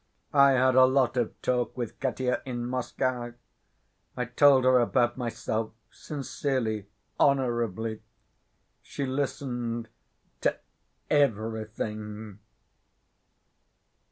I 0.33 0.53
had 0.53 0.73
a 0.73 0.85
lot 0.85 1.15
of 1.15 1.39
talk 1.43 1.77
with 1.77 1.99
Katya 1.99 2.41
in 2.43 2.65
Moscow. 2.65 3.35
I 4.17 4.25
told 4.25 4.63
her 4.65 4.79
about 4.79 5.15
myself—sincerely, 5.15 6.87
honorably. 7.19 8.01
She 8.81 9.05
listened 9.05 9.89
to 10.41 10.57
everything. 11.11 12.39